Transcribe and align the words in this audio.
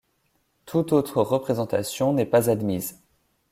Toute 0.65 0.93
autre 0.93 1.21
représentation 1.21 2.11
n'est 2.11 2.25
pas 2.25 2.49
admise. 2.49 3.03